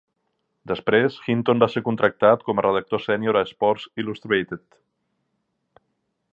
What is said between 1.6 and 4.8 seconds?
va ser contractat com a redactor sènior a "Sports Illustrated".